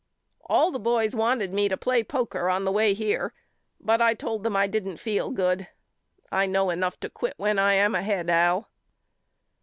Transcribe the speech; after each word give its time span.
All 0.47 0.71
the 0.71 0.79
boys 0.79 1.15
wanted 1.15 1.53
me 1.53 1.69
to 1.69 1.77
play 1.77 2.03
poker 2.03 2.49
on 2.49 2.63
the 2.63 2.71
way 2.71 2.95
here 2.95 3.35
but 3.79 4.01
I 4.01 4.15
told 4.15 4.43
them 4.43 4.55
I 4.55 4.65
didn't 4.65 4.97
feel 4.97 5.29
good. 5.29 5.67
I 6.31 6.47
know 6.47 6.71
enough 6.71 6.99
to 7.01 7.09
quit 7.11 7.35
when 7.37 7.59
I 7.59 7.73
am 7.73 7.93
ahead 7.93 8.27
Al. 8.27 8.67